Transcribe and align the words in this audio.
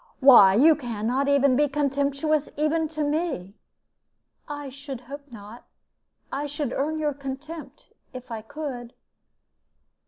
Why, 0.19 0.55
you 0.55 0.75
can 0.75 1.05
not 1.05 1.27
be 1.27 1.67
contemptuous 1.67 2.49
even 2.57 2.87
to 2.87 3.03
me!" 3.03 3.53
"I 4.49 4.69
should 4.69 5.01
hope 5.01 5.31
not. 5.31 5.67
I 6.31 6.47
should 6.47 6.73
earn 6.73 6.97
your 6.97 7.13
contempt, 7.13 7.89
if 8.11 8.31
I 8.31 8.41
could." 8.41 8.95